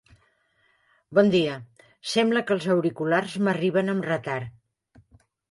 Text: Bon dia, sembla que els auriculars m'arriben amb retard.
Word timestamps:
Bon 1.17 1.29
dia, 1.35 1.57
sembla 2.13 2.43
que 2.47 2.57
els 2.57 2.67
auriculars 2.77 3.37
m'arriben 3.45 3.95
amb 3.95 4.09
retard. 4.13 4.99